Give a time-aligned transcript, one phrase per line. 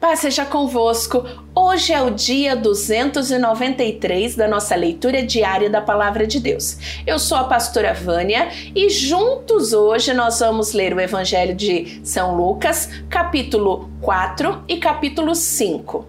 [0.00, 1.24] Paz seja convosco.
[1.52, 6.78] Hoje é o dia 293 da nossa leitura diária da Palavra de Deus.
[7.04, 12.36] Eu sou a pastora Vânia e juntos hoje nós vamos ler o Evangelho de São
[12.36, 16.06] Lucas, capítulo 4 e capítulo 5.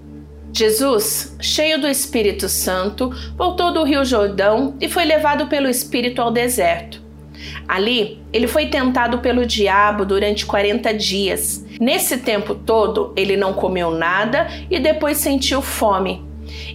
[0.54, 6.30] Jesus, cheio do Espírito Santo, voltou do Rio Jordão e foi levado pelo Espírito ao
[6.30, 6.99] deserto.
[7.68, 13.90] Ali, ele foi tentado pelo diabo durante 40 dias Nesse tempo todo, ele não comeu
[13.90, 16.28] nada e depois sentiu fome.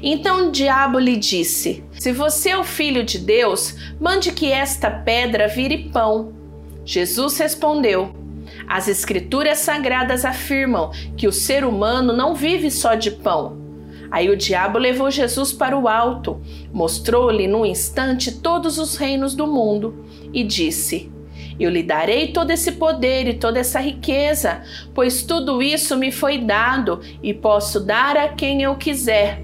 [0.02, 4.90] Então o diabo lhe disse: Se você é o filho de Deus, mande que esta
[4.90, 6.32] pedra vire pão.
[6.86, 8.14] Jesus respondeu:
[8.66, 13.63] As Escrituras sagradas afirmam que o ser humano não vive só de pão.
[14.14, 16.40] Aí o diabo levou Jesus para o alto,
[16.72, 21.10] mostrou-lhe num instante todos os reinos do mundo e disse:
[21.58, 24.62] eu lhe darei todo esse poder e toda essa riqueza,
[24.94, 29.42] pois tudo isso me foi dado e posso dar a quem eu quiser.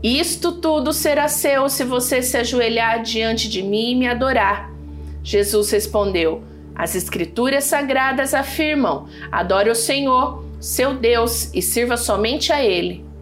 [0.00, 4.70] Isto tudo será seu se você se ajoelhar diante de mim e me adorar.
[5.20, 6.44] Jesus respondeu:
[6.76, 13.13] As Escrituras sagradas afirmam: adore o Senhor, seu Deus, e sirva somente a Ele.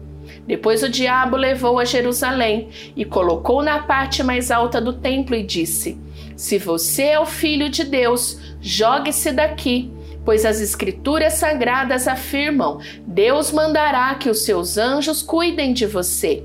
[0.45, 5.43] Depois o diabo levou a Jerusalém e colocou na parte mais alta do templo e
[5.43, 5.97] disse:
[6.35, 9.91] se você é o filho de Deus, jogue-se daqui,
[10.25, 16.43] pois as Escrituras sagradas afirmam: Deus mandará que os seus anjos cuidem de você.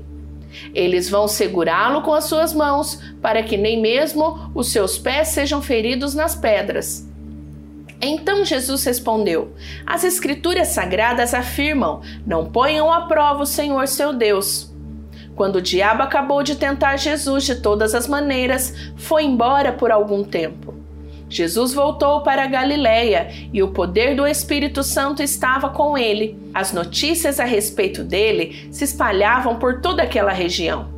[0.73, 5.61] Eles vão segurá-lo com as suas mãos, para que nem mesmo os seus pés sejam
[5.61, 7.08] feridos nas pedras.
[8.01, 9.53] Então Jesus respondeu:
[9.85, 14.73] As Escrituras sagradas afirmam: Não ponham à prova o Senhor seu Deus.
[15.35, 20.23] Quando o diabo acabou de tentar Jesus de todas as maneiras, foi embora por algum
[20.23, 20.75] tempo.
[21.29, 26.37] Jesus voltou para Galiléia e o poder do Espírito Santo estava com ele.
[26.53, 30.89] As notícias a respeito dele se espalhavam por toda aquela região.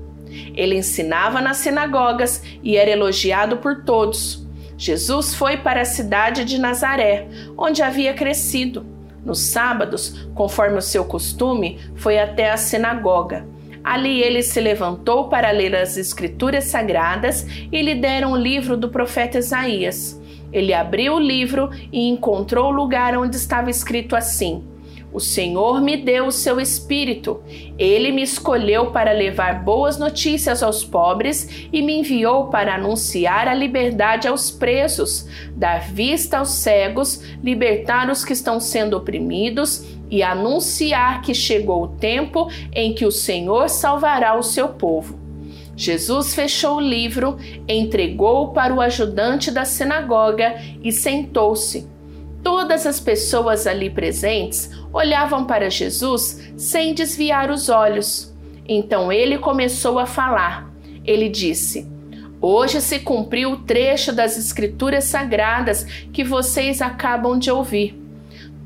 [0.56, 4.41] Ele ensinava nas sinagogas e era elogiado por todos.
[4.82, 8.84] Jesus foi para a cidade de Nazaré, onde havia crescido.
[9.24, 13.46] Nos sábados, conforme o seu costume, foi até a sinagoga.
[13.84, 18.90] Ali ele se levantou para ler as Escrituras Sagradas e lhe deram o livro do
[18.90, 20.20] profeta Isaías.
[20.52, 24.64] Ele abriu o livro e encontrou o lugar onde estava escrito assim:
[25.14, 27.44] O Senhor me deu o seu espírito.
[27.78, 33.54] Ele me escolheu para levar boas notícias aos pobres e me enviou para anunciar a
[33.54, 41.22] liberdade aos presos, dar vista aos cegos, libertar os que estão sendo oprimidos e anunciar
[41.22, 45.20] que chegou o tempo em que o Senhor salvará o seu povo.
[45.76, 51.91] Jesus fechou o livro, entregou-o para o ajudante da sinagoga e sentou-se.
[52.44, 58.34] Todas as pessoas ali presentes olhavam para Jesus sem desviar os olhos.
[58.68, 60.72] Então ele começou a falar.
[61.06, 61.90] Ele disse:
[62.40, 68.00] Hoje se cumpriu o trecho das Escrituras Sagradas que vocês acabam de ouvir.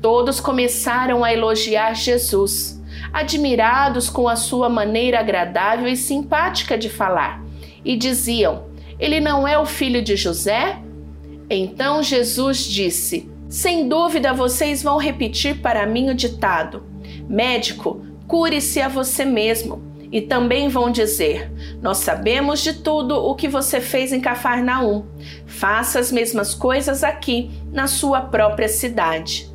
[0.00, 2.82] Todos começaram a elogiar Jesus,
[3.12, 7.42] admirados com a sua maneira agradável e simpática de falar,
[7.84, 8.64] e diziam:
[8.98, 10.78] Ele não é o filho de José?
[11.50, 16.84] Então Jesus disse: Sem dúvida vocês vão repetir para mim o ditado:
[17.28, 19.84] Médico, cure-se a você mesmo.
[20.10, 21.50] E também vão dizer:
[21.82, 25.04] Nós sabemos de tudo o que você fez em Cafarnaum.
[25.46, 29.50] Faça as mesmas coisas aqui, na sua própria cidade.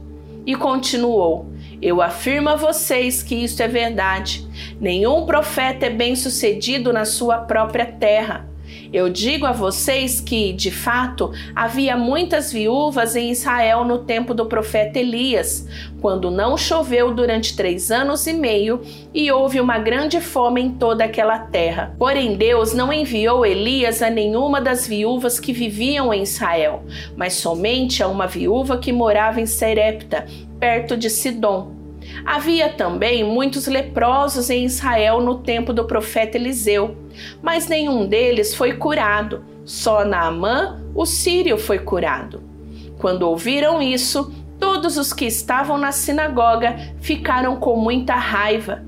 [0.45, 1.47] E continuou:
[1.81, 4.47] Eu afirmo a vocês que isto é verdade.
[4.79, 8.50] Nenhum profeta é bem-sucedido na sua própria terra.
[8.93, 14.45] Eu digo a vocês que, de fato, havia muitas viúvas em Israel no tempo do
[14.45, 15.65] profeta Elias,
[16.01, 18.81] quando não choveu durante três anos e meio
[19.13, 21.95] e houve uma grande fome em toda aquela terra.
[21.97, 26.83] Porém, Deus não enviou Elias a nenhuma das viúvas que viviam em Israel,
[27.15, 30.25] mas somente a uma viúva que morava em Serepta,
[30.59, 31.80] perto de Sidom.
[32.25, 36.95] Havia também muitos leprosos em Israel no tempo do profeta Eliseu,
[37.41, 42.43] mas nenhum deles foi curado, só Naamã, o sírio, foi curado.
[42.97, 48.83] Quando ouviram isso, todos os que estavam na sinagoga ficaram com muita raiva.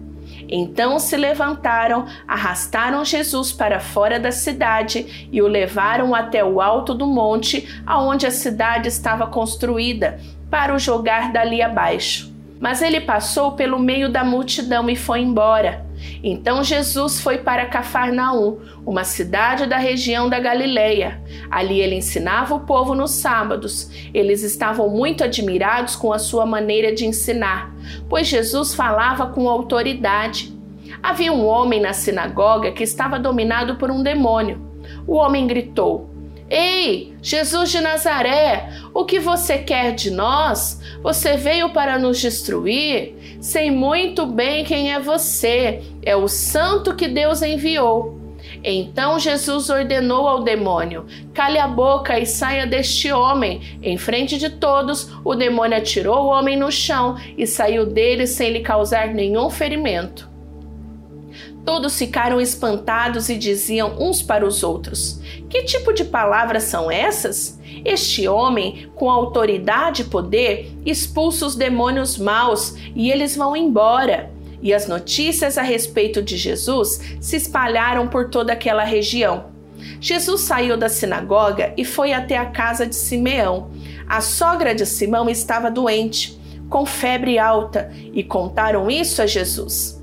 [0.47, 6.93] Então se levantaram, arrastaram Jesus para fora da cidade e o levaram até o alto
[6.93, 10.19] do monte, aonde a cidade estava construída,
[10.49, 12.32] para o jogar dali abaixo.
[12.63, 15.85] Mas ele passou pelo meio da multidão e foi embora.
[16.23, 21.21] Então Jesus foi para Cafarnaum, uma cidade da região da Galileia.
[21.51, 23.91] Ali ele ensinava o povo nos sábados.
[24.13, 27.69] Eles estavam muito admirados com a sua maneira de ensinar,
[28.07, 30.57] pois Jesus falava com autoridade.
[31.03, 34.61] Havia um homem na sinagoga que estava dominado por um demônio.
[35.05, 36.12] O homem gritou:
[36.49, 40.79] Ei, Jesus de Nazaré, o que você quer de nós?
[41.01, 43.37] Você veio para nos destruir?
[43.39, 48.21] Sei muito bem quem é você, é o santo que Deus enviou.
[48.63, 53.79] Então Jesus ordenou ao demônio: Cale a boca e saia deste homem.
[53.81, 58.51] Em frente de todos, o demônio atirou o homem no chão e saiu dele sem
[58.51, 60.32] lhe causar nenhum ferimento.
[61.65, 67.59] Todos ficaram espantados e diziam uns para os outros: Que tipo de palavras são essas?
[67.85, 74.31] Este homem, com autoridade e poder, expulsa os demônios maus e eles vão embora.
[74.61, 79.51] E as notícias a respeito de Jesus se espalharam por toda aquela região.
[79.99, 83.71] Jesus saiu da sinagoga e foi até a casa de Simeão.
[84.07, 86.39] A sogra de Simão estava doente,
[86.69, 90.01] com febre alta, e contaram isso a Jesus.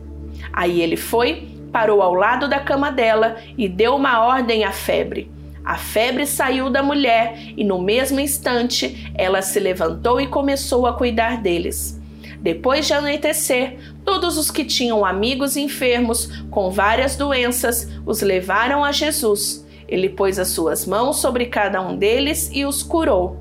[0.52, 5.30] Aí ele foi parou ao lado da cama dela e deu uma ordem à febre.
[5.64, 10.94] A febre saiu da mulher e no mesmo instante ela se levantou e começou a
[10.94, 12.00] cuidar deles.
[12.40, 18.92] Depois de anoitecer, todos os que tinham amigos enfermos com várias doenças os levaram a
[18.92, 19.66] Jesus.
[19.86, 23.36] Ele pôs as suas mãos sobre cada um deles e os curou.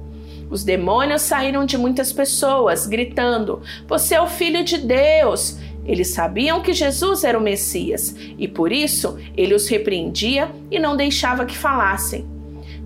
[0.49, 5.57] Os demônios saíram de muitas pessoas, gritando: Você é o filho de Deus!
[5.89, 10.95] Eles sabiam que Jesus era o Messias e por isso ele os repreendia e não
[10.95, 12.27] deixava que falassem.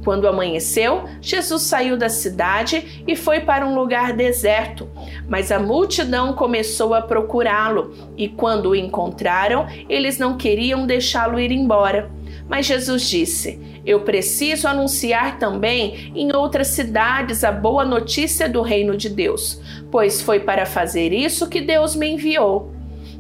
[0.06, 4.90] Quando amanheceu, Jesus saiu da cidade e foi para um lugar deserto.
[5.28, 11.52] Mas a multidão começou a procurá-lo e, quando o encontraram, eles não queriam deixá-lo ir
[11.52, 12.10] embora.
[12.48, 18.96] Mas Jesus disse: Eu preciso anunciar também em outras cidades a boa notícia do reino
[18.96, 19.62] de Deus,
[19.92, 22.73] pois foi para fazer isso que Deus me enviou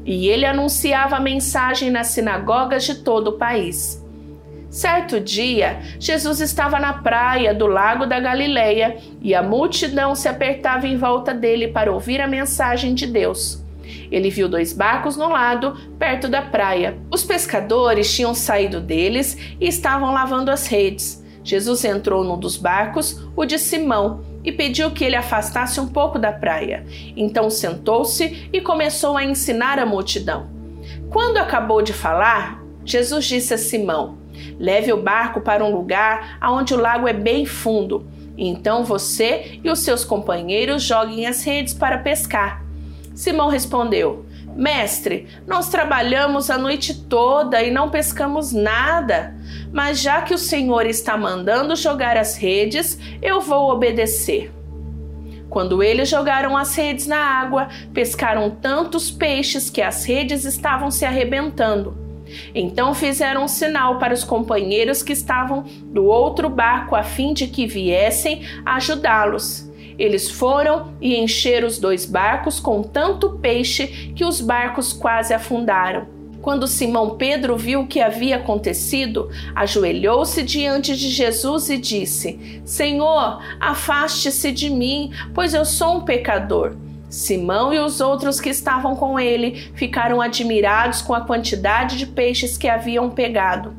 [0.06, 4.04] e ele anunciava a mensagem nas sinagogas de todo o país.
[4.70, 10.88] Certo dia, Jesus estava na praia do lago da Galileia e a multidão se apertava
[10.88, 13.64] em volta dele para ouvir a mensagem de Deus.
[14.12, 16.98] Ele viu dois barcos no lado, perto da praia.
[17.12, 21.24] Os pescadores tinham saído deles e estavam lavando as redes.
[21.44, 26.20] Jesus entrou num dos barcos, o de Simão, e pediu que ele afastasse um pouco
[26.20, 26.86] da praia.
[27.16, 30.50] Então sentou-se e começou a ensinar a multidão.
[31.10, 34.18] Quando acabou de falar, Jesus disse a Simão:
[34.60, 38.06] Leve o barco para um lugar onde o lago é bem fundo.
[38.38, 42.64] Então você e os seus companheiros joguem as redes para pescar.
[43.14, 44.26] Simão respondeu:
[44.56, 49.36] Mestre, nós trabalhamos a noite toda e não pescamos nada.
[49.72, 54.52] Mas já que o Senhor está mandando jogar as redes, eu vou obedecer.
[55.50, 61.06] Quando eles jogaram as redes na água, pescaram tantos peixes que as redes estavam se
[61.06, 61.96] arrebentando.
[62.56, 67.48] Então fizeram um sinal para os companheiros que estavam do outro barco a fim de
[67.48, 69.72] que viessem ajudá-los.
[69.98, 76.08] Eles foram e encheram os dois barcos com tanto peixe que os barcos quase afundaram.
[76.42, 83.42] Quando Simão Pedro viu o que havia acontecido, ajoelhou-se diante de Jesus e disse: Senhor,
[83.62, 86.76] afaste-se de mim, pois eu sou um pecador.
[87.10, 92.58] Simão e os outros que estavam com ele ficaram admirados com a quantidade de peixes
[92.58, 93.74] que haviam pegado.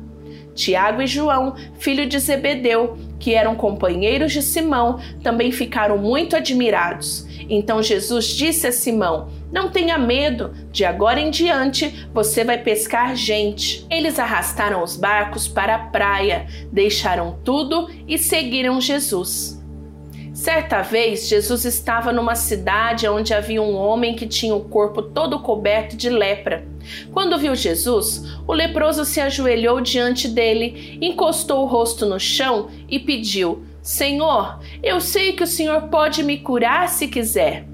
[0.55, 7.25] Tiago e João, filho de Zebedeu, que eram companheiros de Simão, também ficaram muito admirados.
[7.49, 13.15] Então Jesus disse a Simão: Não tenha medo, de agora em diante você vai pescar
[13.15, 13.83] gente.
[13.89, 19.54] Eles arrastaram os barcos para a praia, deixaram tudo e seguiram Jesus.
[20.35, 25.39] Certa vez, Jesus estava numa cidade onde havia um homem que tinha o corpo todo
[25.39, 26.67] coberto de lepra.
[27.13, 32.99] Quando viu Jesus, o leproso se ajoelhou diante dele, encostou o rosto no chão e
[32.99, 37.65] pediu: Senhor, eu sei que o Senhor pode me curar se quiser.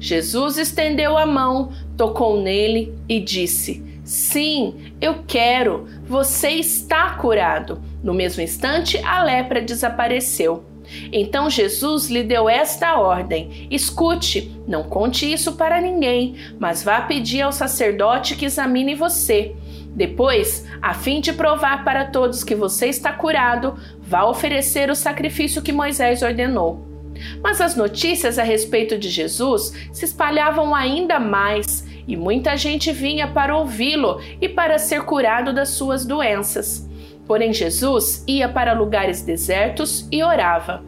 [0.00, 7.78] Jesus estendeu a mão, tocou nele e disse: Sim, eu quero, você está curado.
[8.02, 10.64] No mesmo instante, a lepra desapareceu.
[11.12, 17.42] Então Jesus lhe deu esta ordem: Escute, não conte isso para ninguém, mas vá pedir
[17.42, 19.54] ao sacerdote que examine você.
[19.94, 25.62] Depois, a fim de provar para todos que você está curado, vá oferecer o sacrifício
[25.62, 26.86] que Moisés ordenou.
[27.42, 33.26] Mas as notícias a respeito de Jesus se espalhavam ainda mais e muita gente vinha
[33.26, 36.86] para ouvi-lo e para ser curado das suas doenças.
[37.26, 40.82] Porém, Jesus ia para lugares desertos e orava.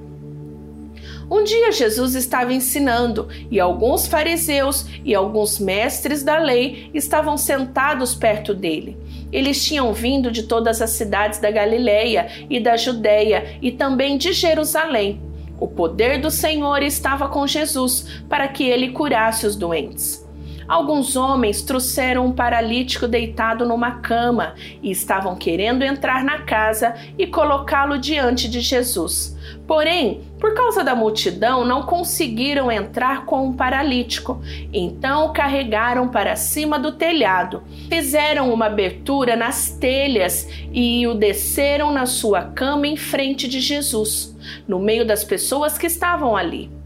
[1.31, 8.15] Um dia Jesus estava ensinando e alguns fariseus e alguns mestres da lei estavam sentados
[8.15, 8.97] perto dele.
[9.31, 14.33] Eles tinham vindo de todas as cidades da Galileia e da Judéia e também de
[14.33, 15.21] Jerusalém.
[15.61, 20.27] O poder do Senhor estava com Jesus para que ele curasse os doentes.
[20.69, 27.27] Alguns homens trouxeram um paralítico deitado numa cama e estavam querendo entrar na casa e
[27.27, 29.35] colocá-lo diante de Jesus.
[29.67, 34.43] Porém, por causa da multidão, não conseguiram entrar com o paralítico.
[34.71, 41.91] Então o carregaram para cima do telhado, fizeram uma abertura nas telhas e o desceram
[41.91, 46.78] na sua cama em frente de Jesus, no meio das pessoas que estavam ali.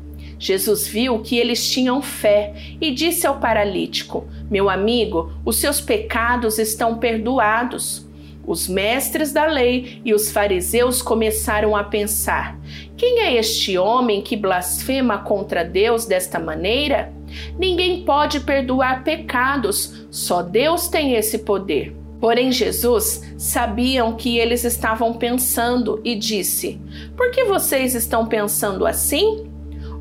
[0.42, 6.58] Jesus viu que eles tinham fé e disse ao paralítico: Meu amigo, os seus pecados
[6.58, 8.04] estão perdoados.
[8.44, 12.58] Os mestres da lei e os fariseus começaram a pensar:
[12.96, 17.12] quem é este homem que blasfema contra Deus desta maneira?
[17.56, 21.94] Ninguém pode perdoar pecados, só Deus tem esse poder.
[22.20, 26.80] Porém, Jesus sabiam que eles estavam pensando e disse:
[27.16, 29.51] Por que vocês estão pensando assim?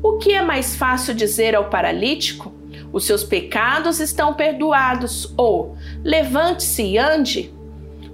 [0.02, 2.52] O que é mais fácil dizer ao paralítico?
[2.92, 7.54] Os seus pecados estão perdoados, ou levante-se e ande?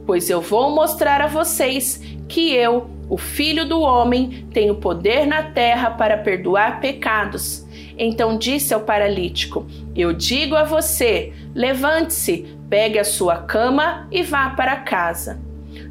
[0.06, 5.42] Pois eu vou mostrar a vocês que eu, o Filho do Homem, tenho poder na
[5.42, 7.66] terra para perdoar pecados.
[7.96, 9.66] Então disse ao paralítico:
[9.96, 15.47] Eu digo a você: levante-se, pegue a sua cama e vá para casa.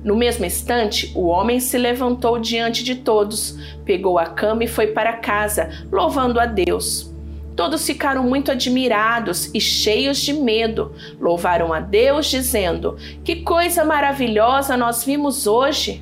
[0.07, 4.87] No mesmo instante, o homem se levantou diante de todos, pegou a cama e foi
[4.87, 7.13] para casa, louvando a Deus.
[7.57, 10.93] Todos ficaram muito admirados e cheios de medo.
[11.19, 16.01] Louvaram a Deus, dizendo: Que coisa maravilhosa nós vimos hoje!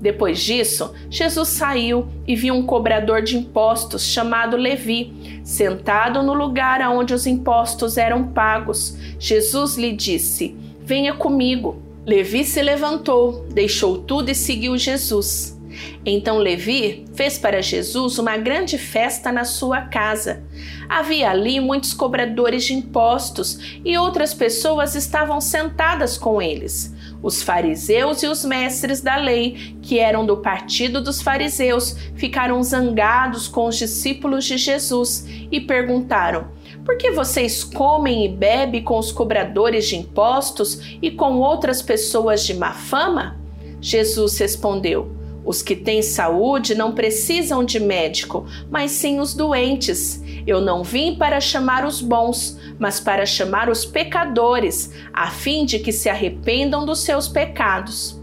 [0.00, 6.80] Depois disso, Jesus saiu e viu um cobrador de impostos chamado Levi, sentado no lugar
[6.90, 8.96] onde os impostos eram pagos.
[9.18, 11.83] Jesus lhe disse: Venha comigo.
[12.06, 15.58] Levi se levantou, deixou tudo e seguiu Jesus.
[16.04, 20.44] Então Levi fez para Jesus uma grande festa na sua casa.
[20.88, 26.94] Havia ali muitos cobradores de impostos e outras pessoas estavam sentadas com eles.
[27.22, 33.48] Os fariseus e os mestres da lei, que eram do partido dos fariseus, ficaram zangados
[33.48, 36.48] com os discípulos de Jesus e perguntaram:
[36.84, 42.44] por que vocês comem e bebem com os cobradores de impostos e com outras pessoas
[42.44, 43.40] de má fama?
[43.80, 45.10] Jesus respondeu:
[45.44, 50.22] Os que têm saúde não precisam de médico, mas sim os doentes.
[50.46, 55.78] Eu não vim para chamar os bons, mas para chamar os pecadores, a fim de
[55.78, 58.20] que se arrependam dos seus pecados.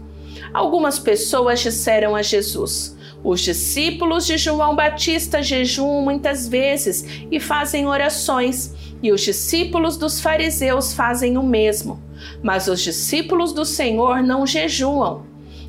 [0.54, 7.86] Algumas pessoas disseram a Jesus: os discípulos de João Batista jejuam muitas vezes e fazem
[7.86, 12.02] orações, e os discípulos dos fariseus fazem o mesmo.
[12.42, 15.24] Mas os discípulos do Senhor não jejuam.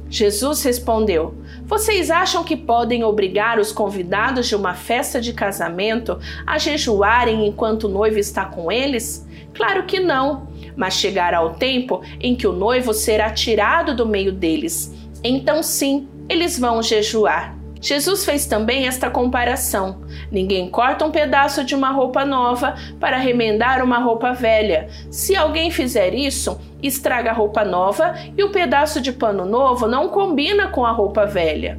[0.09, 6.57] Jesus respondeu: Vocês acham que podem obrigar os convidados de uma festa de casamento a
[6.57, 9.27] jejuarem enquanto o noivo está com eles?
[9.53, 14.31] Claro que não, mas chegará o tempo em que o noivo será tirado do meio
[14.31, 14.93] deles.
[15.23, 17.55] Então, sim, eles vão jejuar.
[17.83, 20.01] Jesus fez também esta comparação:
[20.31, 24.87] ninguém corta um pedaço de uma roupa nova para remendar uma roupa velha.
[25.11, 30.07] Se alguém fizer isso, estraga a roupa nova e o pedaço de pano novo não
[30.07, 31.77] combina com a roupa velha.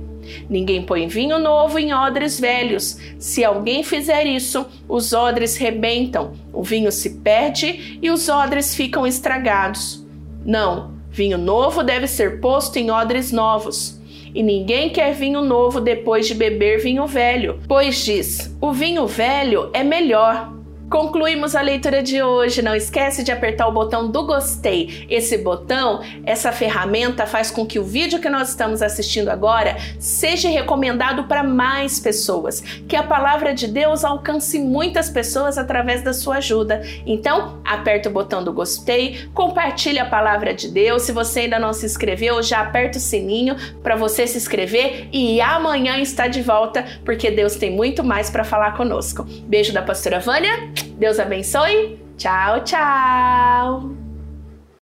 [0.48, 2.98] Ninguém põe vinho novo em odres velhos.
[3.18, 9.06] Se alguém fizer isso, os odres rebentam, o vinho se perde e os odres ficam
[9.06, 10.04] estragados.
[10.44, 14.00] Não, vinho novo deve ser posto em odres novos.
[14.34, 19.70] E ninguém quer vinho novo depois de beber vinho velho, pois diz: o vinho velho
[19.72, 20.53] é melhor.
[20.94, 22.62] Concluímos a leitura de hoje.
[22.62, 25.04] Não esquece de apertar o botão do gostei.
[25.10, 30.48] Esse botão, essa ferramenta faz com que o vídeo que nós estamos assistindo agora seja
[30.48, 36.36] recomendado para mais pessoas, que a palavra de Deus alcance muitas pessoas através da sua
[36.36, 36.80] ajuda.
[37.04, 41.02] Então, aperta o botão do gostei, compartilhe a palavra de Deus.
[41.02, 45.40] Se você ainda não se inscreveu, já aperta o sininho para você se inscrever e
[45.40, 49.24] amanhã está de volta, porque Deus tem muito mais para falar conosco.
[49.48, 50.83] Beijo da pastora Vânia.
[50.98, 51.98] Deus abençoe.
[52.16, 54.03] Tchau, tchau.